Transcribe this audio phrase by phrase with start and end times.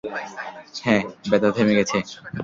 [0.83, 1.97] হ্যাঁ, ব্যথা থেমে গেছে।